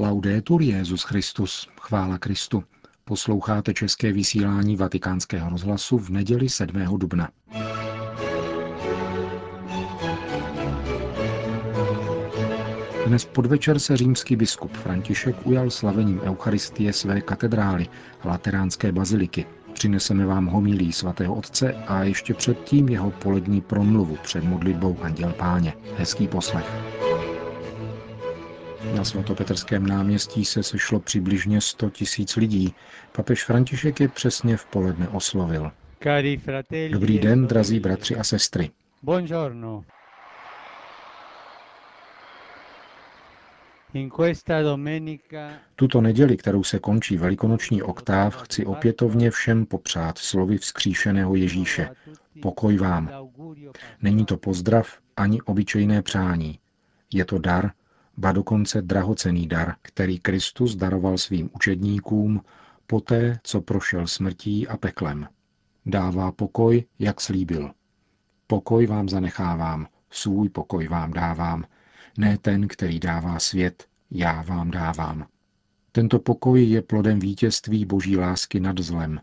[0.00, 2.64] Laudetur Jezus Christus, chvála Kristu.
[3.04, 6.98] Posloucháte české vysílání Vatikánského rozhlasu v neděli 7.
[6.98, 7.28] dubna.
[13.06, 17.88] Dnes podvečer se římský biskup František ujal slavením Eucharistie své katedrály,
[18.24, 19.46] Lateránské baziliky.
[19.72, 25.74] Přineseme vám homilí svatého otce a ještě předtím jeho polední promluvu před modlitbou Anděl Páně.
[25.96, 26.66] Hezký poslech.
[28.94, 32.74] Na svatopetrském náměstí se sešlo přibližně 100 tisíc lidí.
[33.12, 35.72] Papež František je přesně v poledne oslovil.
[36.90, 38.70] Dobrý den, drazí bratři a sestry.
[39.02, 39.84] Buongiorno.
[45.76, 51.90] Tuto neděli, kterou se končí velikonoční oktáv, chci opětovně všem popřát slovy vzkříšeného Ježíše.
[52.42, 53.10] Pokoj vám.
[54.02, 56.58] Není to pozdrav ani obyčejné přání.
[57.12, 57.70] Je to dar,
[58.20, 62.40] ba dokonce drahocený dar, který Kristus daroval svým učedníkům
[62.86, 65.28] poté, co prošel smrtí a peklem.
[65.86, 67.70] Dává pokoj, jak slíbil.
[68.46, 71.64] Pokoj vám zanechávám, svůj pokoj vám dávám,
[72.18, 75.26] ne ten, který dává svět, já vám dávám.
[75.92, 79.20] Tento pokoj je plodem vítězství boží lásky nad zlem,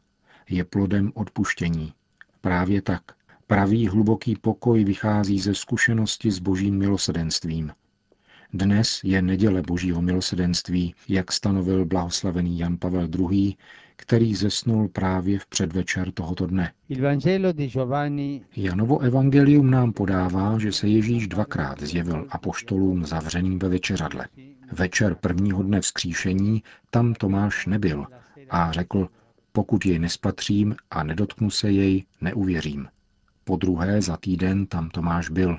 [0.50, 1.94] je plodem odpuštění.
[2.42, 3.02] Právě tak,
[3.48, 7.72] pravý hluboký pokoj vychází ze zkušenosti s božím milosedenstvím.
[8.54, 13.56] Dnes je neděle božího milosedenství, jak stanovil blahoslavený Jan Pavel II.,
[13.96, 16.72] který zesnul právě v předvečer tohoto dne.
[18.56, 24.28] Janovo evangelium nám podává, že se Ježíš dvakrát zjevil apoštolům zavřeným ve večeřadle.
[24.72, 28.06] Večer prvního dne vzkříšení tam Tomáš nebyl
[28.50, 29.08] a řekl,
[29.52, 32.88] pokud jej nespatřím a nedotknu se jej, neuvěřím.
[33.44, 35.58] Po druhé za týden tam Tomáš byl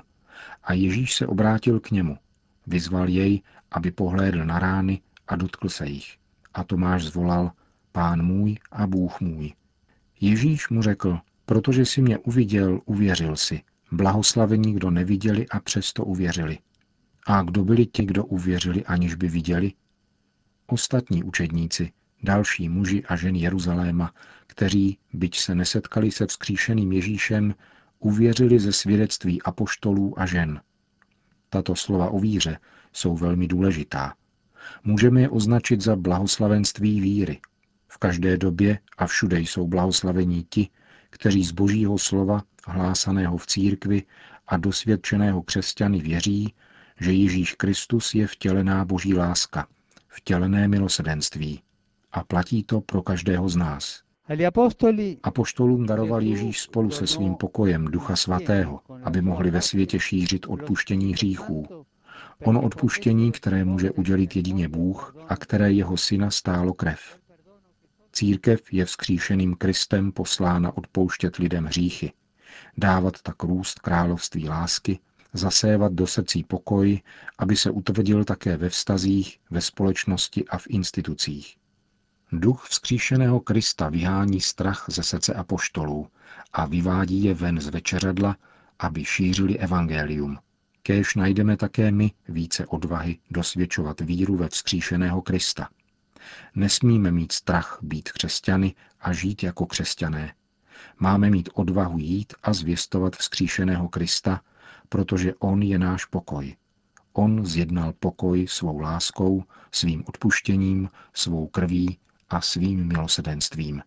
[0.63, 2.17] a Ježíš se obrátil k němu.
[2.69, 6.17] Vyzval jej, aby pohlédl na rány a dotkl se jich.
[6.53, 7.51] A Tomáš zvolal,
[7.91, 9.53] pán můj a Bůh můj.
[10.21, 13.61] Ježíš mu řekl, protože si mě uviděl, uvěřil si.
[13.91, 16.59] Blahoslavení, kdo neviděli a přesto uvěřili.
[17.27, 19.73] A kdo byli ti, kdo uvěřili, aniž by viděli?
[20.67, 21.91] Ostatní učedníci,
[22.23, 24.13] další muži a ženy Jeruzaléma,
[24.47, 27.55] kteří, byť se nesetkali se vzkříšeným Ježíšem,
[27.99, 30.61] uvěřili ze svědectví apoštolů a žen.
[31.49, 32.59] Tato slova o víře
[32.93, 34.13] jsou velmi důležitá.
[34.83, 37.39] Můžeme je označit za blahoslavenství víry.
[37.87, 40.69] V každé době a všude jsou blahoslavení ti,
[41.09, 44.03] kteří z božího slova, hlásaného v církvi
[44.47, 46.53] a dosvědčeného křesťany věří,
[46.99, 49.67] že Ježíš Kristus je vtělená boží láska,
[50.07, 51.61] vtělené milosedenství.
[52.11, 54.08] A platí to pro každého z nás.
[55.23, 61.13] Apoštolům daroval Ježíš spolu se svým pokojem Ducha Svatého, aby mohli ve světě šířit odpuštění
[61.13, 61.85] hříchů.
[62.43, 67.19] Ono odpuštění, které může udělit jedině Bůh a které jeho syna stálo krev.
[68.11, 72.13] Církev je vzkříšeným Kristem poslána odpouštět lidem hříchy,
[72.77, 74.99] dávat tak růst království lásky
[75.33, 77.01] zasévat do srdcí pokoj,
[77.37, 81.55] aby se utvrdil také ve vztazích, ve společnosti a v institucích.
[82.31, 86.07] Duch vzkříšeného Krista vyhání strach ze srdce apoštolů
[86.53, 88.37] a vyvádí je ven z večeřadla,
[88.79, 90.37] aby šířili evangelium.
[90.83, 95.69] Kéž najdeme také my více odvahy dosvědčovat víru ve vzkříšeného Krista.
[96.55, 100.33] Nesmíme mít strach být křesťany a žít jako křesťané.
[100.99, 104.41] Máme mít odvahu jít a zvěstovat vzkříšeného Krista,
[104.89, 106.55] protože On je náš pokoj.
[107.13, 111.97] On zjednal pokoj svou láskou, svým odpuštěním, svou krví
[112.29, 113.81] a svým milosedenstvím.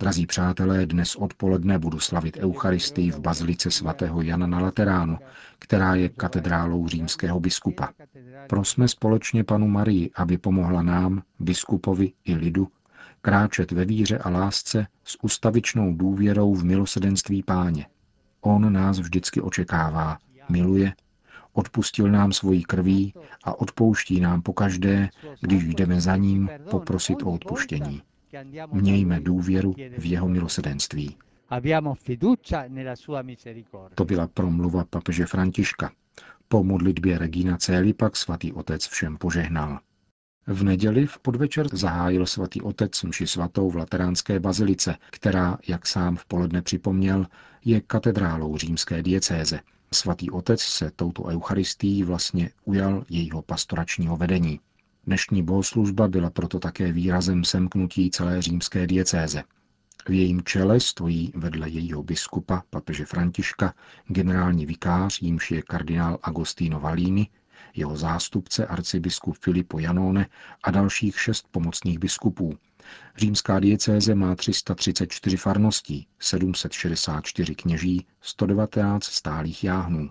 [0.00, 5.18] Drazí přátelé, dnes odpoledne budu slavit Eucharistii v bazilice svatého Jana na Lateránu,
[5.58, 7.88] která je katedrálou římského biskupa.
[8.48, 12.68] Prosme společně panu Marii, aby pomohla nám, biskupovi i lidu,
[13.20, 17.86] kráčet ve víře a lásce s ustavičnou důvěrou v milosedenství páně.
[18.40, 20.18] On nás vždycky očekává,
[20.48, 20.92] miluje,
[21.52, 23.14] odpustil nám svojí krví
[23.44, 25.08] a odpouští nám pokaždé,
[25.40, 28.02] když jdeme za ním poprosit o odpuštění.
[28.72, 31.16] Mějme důvěru v jeho milosedenství.
[33.94, 35.92] To byla promluva papeže Františka.
[36.48, 39.80] Po modlitbě Regina Céli pak svatý otec všem požehnal.
[40.46, 46.16] V neděli v podvečer zahájil svatý otec mši svatou v Lateránské bazilice, která, jak sám
[46.16, 47.26] v poledne připomněl,
[47.64, 49.60] je katedrálou římské diecéze.
[49.94, 54.60] Svatý otec se touto eucharistií vlastně ujal jejího pastoračního vedení.
[55.06, 59.42] Dnešní bohoslužba byla proto také výrazem semknutí celé římské diecéze.
[60.08, 63.74] V jejím čele stojí vedle jejího biskupa, papeže Františka,
[64.06, 67.28] generální vikář, jímž je kardinál Agostino Valini,
[67.74, 70.26] jeho zástupce arcibiskup Filipo Janone
[70.62, 72.58] a dalších šest pomocných biskupů.
[73.16, 80.10] Římská diecéze má 334 farností, 764 kněží, 119 stálých jáhnů.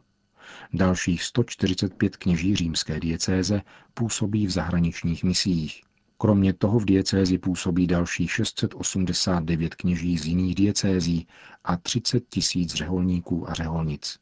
[0.73, 3.61] Dalších 145 kněží římské diecéze
[3.93, 5.81] působí v zahraničních misiích.
[6.17, 11.27] Kromě toho v diecézi působí dalších 689 kněží z jiných diecézí
[11.63, 14.19] a 30 tisíc řeholníků a řeholnic.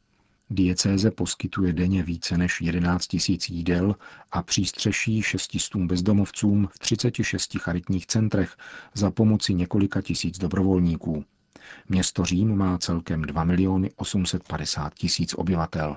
[0.52, 3.96] Diecéze poskytuje denně více než 11 tisíc jídel
[4.32, 8.56] a přístřeší šestistům bezdomovcům v 36 charitních centrech
[8.94, 11.24] za pomoci několika tisíc dobrovolníků.
[11.88, 15.96] Město Řím má celkem 2 miliony 850 tisíc obyvatel.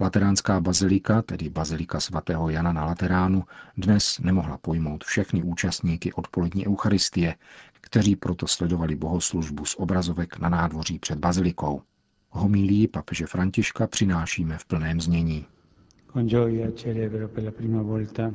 [0.00, 3.44] Lateránská bazilika, tedy bazilika svatého Jana na Lateránu,
[3.76, 7.36] dnes nemohla pojmout všechny účastníky odpolední eucharistie,
[7.80, 11.82] kteří proto sledovali bohoslužbu z obrazovek na nádvoří před bazilikou.
[12.36, 15.46] Homílii papeže Františka přinášíme v plném znění.
[16.12, 18.34] Con gioia celebro per la prima volta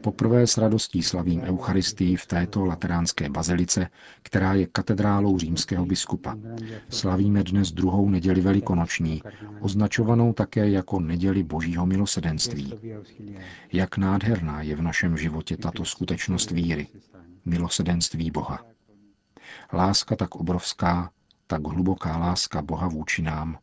[0.00, 3.88] Poprvé s radostí slavím Eucharistii v této lateránské bazilice,
[4.22, 6.36] která je katedrálou římského biskupa.
[6.88, 9.22] Slavíme dnes druhou neděli velikonoční,
[9.60, 12.74] označovanou také jako neděli božího milosedenství.
[13.72, 16.86] Jak nádherná je v našem životě tato skutečnost víry,
[17.44, 18.64] milosedenství Boha.
[19.72, 21.10] Láska tak obrovská,
[21.46, 23.58] tak hluboká láska Boha vůči nám.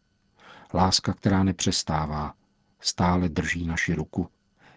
[0.74, 2.34] Láska, která nepřestává,
[2.80, 4.30] stále drží naši ruku,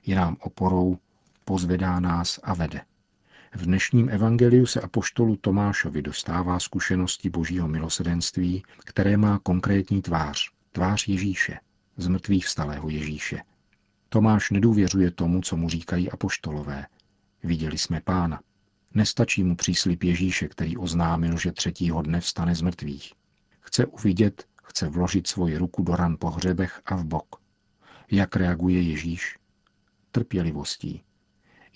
[0.07, 0.99] je nám oporou,
[1.45, 2.81] pozvedá nás a vede.
[3.55, 11.09] V dnešním evangeliu se apoštolu Tomášovi dostává zkušenosti božího milosedenství, které má konkrétní tvář, tvář
[11.09, 11.59] Ježíše,
[11.97, 13.43] z mrtvých vstalého Ježíše.
[14.09, 16.87] Tomáš nedůvěřuje tomu, co mu říkají apoštolové.
[17.43, 18.41] Viděli jsme pána.
[18.95, 23.13] Nestačí mu příslip Ježíše, který oznámil, že třetího dne vstane z mrtvých.
[23.61, 27.37] Chce uvidět, chce vložit svoji ruku do ran po hřebech a v bok.
[28.11, 29.39] Jak reaguje Ježíš?
[30.13, 31.03] Trpělivostí.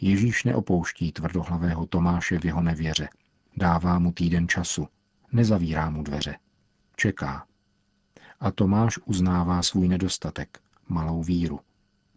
[0.00, 3.08] Ježíš neopouští tvrdohlavého Tomáše v jeho nevěře.
[3.56, 4.88] Dává mu týden času.
[5.32, 6.38] Nezavírá mu dveře.
[6.96, 7.46] Čeká.
[8.40, 11.60] A Tomáš uznává svůj nedostatek, malou víru.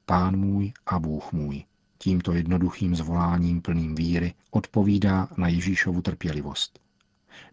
[0.06, 1.66] Pán můj a Bůh můj.
[1.98, 6.80] Tímto jednoduchým zvoláním plným víry odpovídá na Ježíšovu trpělivost.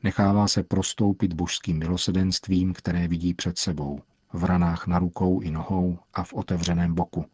[0.03, 4.01] Nechává se prostoupit božským milosedenstvím, které vidí před sebou–
[4.35, 7.27] v ranách na rukou i nohou a v otevřeném boku.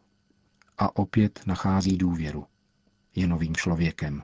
[0.77, 2.45] A opět nachází důvěru.
[3.15, 4.23] Je novým člověkem.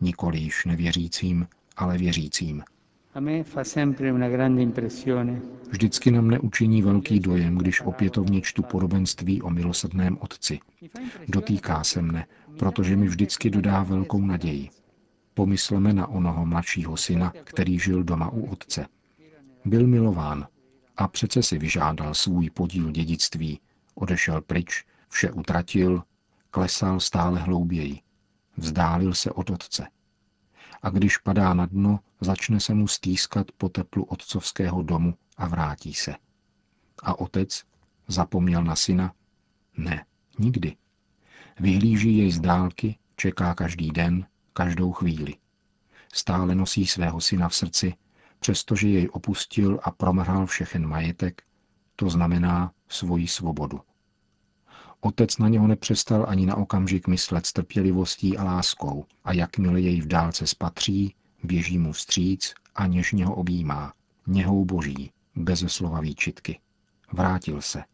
[0.00, 2.64] Nikoli již nevěřícím, ale věřícím.
[5.70, 10.60] Vždycky nám neučiní velký dojem, když opětovně čtu podobenství o milosrdném otci.
[11.28, 12.26] Dotýká se mne,
[12.58, 14.70] protože mi vždycky dodá velkou naději.
[15.34, 18.86] Pomysleme na onoho mladšího syna, který žil doma u otce.
[19.64, 20.46] Byl milován,
[20.96, 23.60] a přece si vyžádal svůj podíl dědictví,
[23.94, 26.02] odešel pryč, vše utratil,
[26.50, 28.00] klesal stále hlouběji,
[28.56, 29.86] vzdálil se od otce.
[30.84, 35.94] A když padá na dno, začne se mu stýskat po teplu otcovského domu a vrátí
[35.94, 36.14] se.
[37.02, 37.64] A otec
[38.08, 39.14] zapomněl na syna?
[39.76, 40.04] Ne,
[40.38, 40.76] nikdy.
[41.60, 45.34] Vyhlíží jej z dálky, čeká každý den, každou chvíli.
[46.12, 47.94] Stále nosí svého syna v srdci
[48.44, 51.42] přestože jej opustil a promrhal všechen majetek,
[51.96, 53.80] to znamená svoji svobodu.
[55.04, 60.00] Otec na něho nepřestal ani na okamžik myslet s trpělivostí a láskou a jakmile jej
[60.00, 63.92] v dálce spatří, běží mu vstříc a něžně ho objímá,
[64.26, 66.60] něhou boží, bez slova výčitky.
[67.12, 67.84] Vrátil se.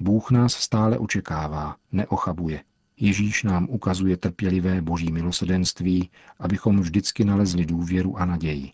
[0.00, 2.64] Bůh nás stále očekává, neochabuje.
[2.96, 8.72] Ježíš nám ukazuje trpělivé boží milosedenství, abychom vždycky nalezli důvěru a naději.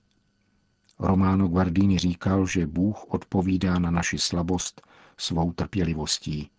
[0.99, 4.83] Romano Guardini říkal, že Bůh odpovídá na naši slabost
[5.16, 6.50] svou trpělivostí.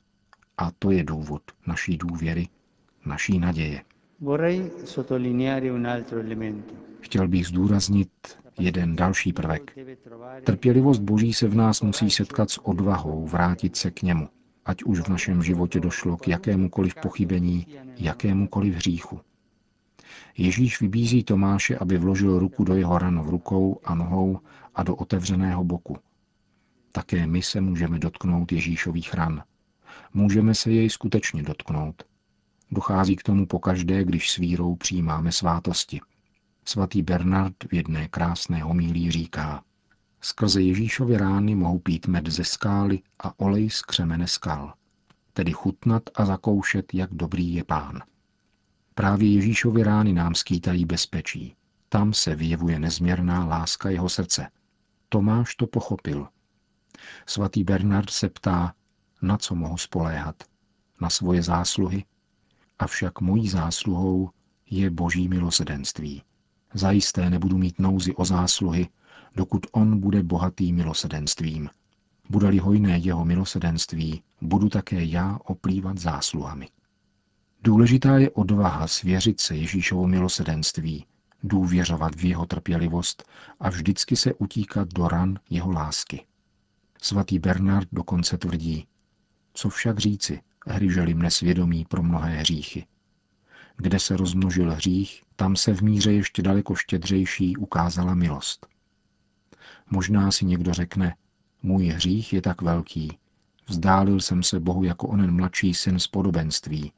[0.57, 2.47] A to je důvod naší důvěry,
[3.05, 3.81] naší naděje.
[7.01, 8.09] Chtěl bych zdůraznit
[8.59, 9.77] jeden další prvek.
[10.43, 14.29] Trpělivost Boží se v nás musí setkat s odvahou vrátit se k němu,
[14.65, 17.67] ať už v našem životě došlo k jakémukoliv pochybení,
[17.97, 19.19] jakémukoliv hříchu.
[20.37, 24.39] Ježíš vybízí Tomáše, aby vložil ruku do jeho ran v rukou a nohou
[24.75, 25.97] a do otevřeného boku.
[26.91, 29.43] Také my se můžeme dotknout Ježíšových ran.
[30.13, 32.03] Můžeme se jej skutečně dotknout.
[32.71, 36.01] Dochází k tomu pokaždé, když s vírou přijímáme svátosti.
[36.65, 39.63] Svatý Bernard v jedné krásné homílí říká,
[40.21, 44.73] skrze Ježíšovy rány mohou pít med ze skály a olej z křemene skal,
[45.33, 48.01] tedy chutnat a zakoušet, jak dobrý je pán.
[48.95, 51.55] Právě Ježíšovy rány nám skýtají bezpečí.
[51.89, 54.47] Tam se vyjevuje nezměrná láska jeho srdce.
[55.09, 56.27] Tomáš to pochopil.
[57.25, 58.73] Svatý Bernard se ptá,
[59.23, 60.43] na co mohu spoléhat?
[61.01, 62.03] Na svoje zásluhy?
[62.79, 64.29] Avšak mojí zásluhou
[64.69, 66.23] je boží milosedenství.
[66.73, 68.87] Zajisté nebudu mít nouzi o zásluhy,
[69.35, 71.69] dokud on bude bohatý milosedenstvím.
[72.29, 76.69] Bude-li hojné jeho milosedenství, budu také já oplývat zásluhami.
[77.63, 81.05] Důležitá je odvaha svěřit se Ježíšovu milosedenství,
[81.43, 83.23] důvěřovat v jeho trpělivost
[83.59, 86.25] a vždycky se utíkat do ran jeho lásky.
[87.01, 88.87] Svatý Bernard dokonce tvrdí,
[89.53, 92.85] co však říci, hryželi mne svědomí pro mnohé hříchy.
[93.77, 98.67] Kde se rozmnožil hřích, tam se v míře ještě daleko štědřejší ukázala milost.
[99.89, 101.15] Možná si někdo řekne,
[101.63, 103.17] můj hřích je tak velký,
[103.67, 106.91] vzdálil jsem se Bohu jako onen mladší syn z podobenství.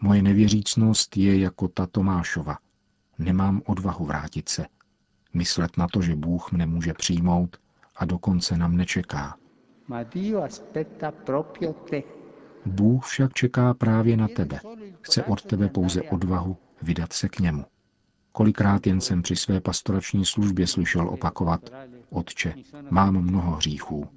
[0.00, 2.58] Moje nevěřícnost je jako ta Tomášova.
[3.18, 4.66] Nemám odvahu vrátit se.
[5.34, 7.56] Myslet na to, že Bůh mne může přijmout
[7.96, 8.56] a dokonce
[12.66, 14.60] Bůh však čeká právě na tebe.
[15.00, 17.64] Chce od tebe pouze odvahu vydat se k němu.
[18.32, 21.70] Kolikrát jen jsem při své pastorační službě slyšel opakovat,
[22.10, 22.54] Otče,
[22.90, 24.08] mám mnoho hříchů.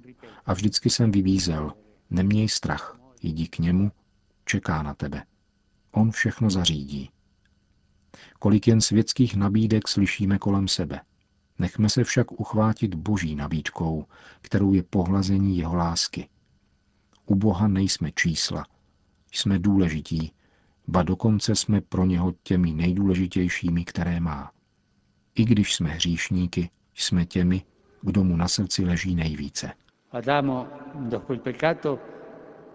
[0.46, 1.72] A vždycky jsem vybízel,
[2.10, 3.90] neměj strach, jdi k němu,
[4.44, 5.22] čeká na tebe.
[5.92, 7.10] On všechno zařídí.
[8.38, 11.00] Kolik jen světských nabídek slyšíme kolem sebe.
[11.58, 14.04] Nechme se však uchvátit boží nabídkou,
[14.40, 16.28] kterou je pohlazení jeho lásky.
[17.26, 18.64] U Boha nejsme čísla,
[19.32, 20.32] jsme důležití,
[20.88, 24.52] ba dokonce jsme pro něho těmi nejdůležitějšími, které má.
[25.34, 27.62] I když jsme hříšníky, jsme těmi,
[28.02, 29.72] kdo mu na srdci leží nejvíce.
[30.10, 31.98] Adamo, dopo il peccato,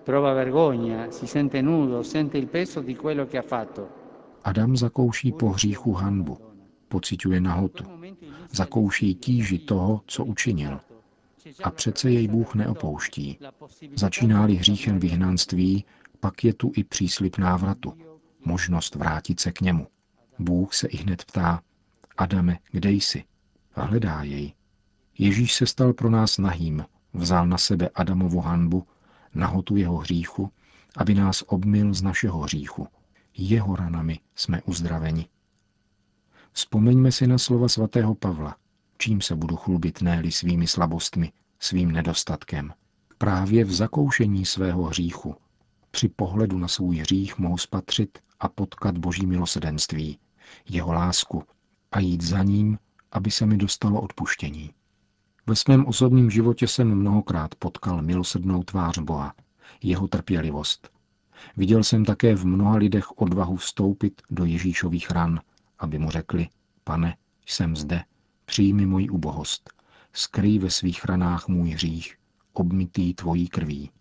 [0.03, 3.87] prova vergogna, si sente nudo, sente il peso di quello che ha fatto.
[4.43, 6.37] Adam zakouší po hříchu hanbu,
[6.87, 7.83] pociťuje nahotu,
[8.53, 10.79] zakouší tíži toho, co učinil.
[11.63, 13.39] A přece jej Bůh neopouští.
[13.95, 15.86] Začíná-li hříchem vyhnanství,
[16.19, 17.93] pak je tu i příslip návratu,
[18.45, 19.88] možnost vrátit se k němu.
[20.39, 21.62] Bůh se i hned ptá,
[22.17, 23.24] Adame, kde jsi?
[23.75, 24.53] A hledá jej.
[25.17, 28.88] Ježíš se stal pro nás nahým, vzal na sebe Adamovu hanbu,
[29.36, 30.51] nahotu jeho hříchu,
[30.98, 32.88] aby nás obmil z našeho hříchu.
[33.38, 35.27] Jeho ranami jsme uzdraveni.
[36.53, 38.55] Vzpomeňme si na slova svatého Pavla,
[38.98, 42.74] čím se budu chlubit néli svými slabostmi, svým nedostatkem.
[43.17, 45.36] Právě v zakoušení svého hříchu,
[45.91, 50.19] při pohledu na svůj hřích mohu spatřit a potkat boží milosedenství,
[50.69, 51.43] jeho lásku
[51.91, 52.79] a jít za ním,
[53.12, 54.74] aby se mi dostalo odpuštění.
[55.48, 59.33] Ve svém osobním životě jsem mnohokrát potkal milosednou tvář Boha,
[59.83, 60.89] jeho trpělivost.
[61.57, 65.39] Viděl jsem také v mnoha lidech odvahu vstoupit do Ježíšových ran,
[65.83, 66.47] aby mu řekli,
[66.83, 68.03] pane, jsem zde,
[68.45, 69.73] přijmi moji ubohost,
[70.13, 72.17] skryj ve svých ranách můj hřích,
[72.53, 73.91] obmytý tvojí krví.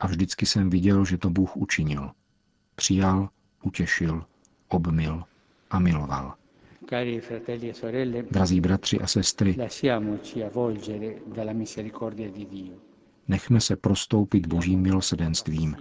[0.00, 2.10] A vždycky jsem viděl, že to Bůh učinil.
[2.74, 3.28] Přijal,
[3.62, 4.24] utěšil,
[4.68, 5.24] obmil
[5.70, 6.34] a miloval.
[6.92, 9.56] E Drazí bratři a sestry,
[13.28, 15.76] nechme se prostoupit božím milosedenstvím.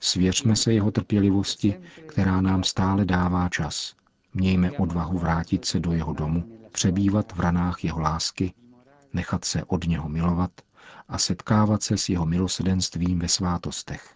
[0.00, 1.74] Svěřme se jeho trpělivosti,
[2.06, 3.94] která nám stále dává čas.
[4.34, 8.54] Mějme odvahu vrátit se do jeho domu, přebývat v ranách jeho lásky,
[9.12, 10.50] nechat se od něho milovat
[11.08, 14.14] a setkávat se s jeho milosedenstvím ve svátostech.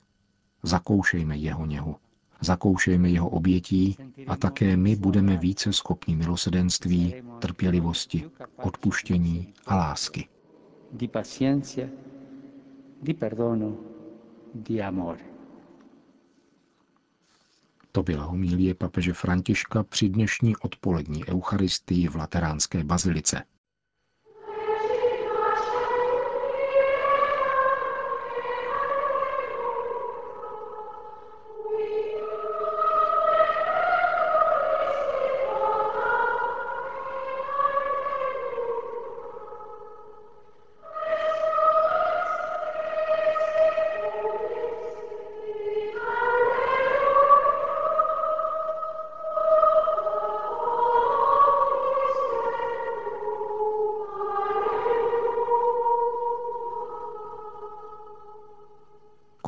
[0.63, 1.97] Zakoušejme jeho něhu,
[2.41, 3.97] zakoušejme jeho obětí
[4.27, 10.29] a také my budeme více schopni milosedenství, trpělivosti, odpuštění a lásky.
[10.93, 11.87] Di paciencia,
[13.03, 13.77] di perdono,
[14.55, 15.38] di amore.
[17.99, 23.43] To byla homílie papeže Františka při dnešní odpolední eucharistii v Lateránské bazilice.